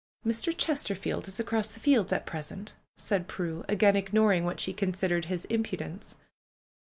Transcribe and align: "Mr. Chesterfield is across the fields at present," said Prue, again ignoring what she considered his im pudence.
"Mr. 0.25 0.51
Chesterfield 0.57 1.27
is 1.27 1.39
across 1.39 1.67
the 1.67 1.79
fields 1.79 2.11
at 2.11 2.25
present," 2.25 2.73
said 2.97 3.27
Prue, 3.27 3.63
again 3.69 3.95
ignoring 3.95 4.43
what 4.45 4.59
she 4.59 4.73
considered 4.73 5.25
his 5.25 5.45
im 5.51 5.61
pudence. 5.63 6.15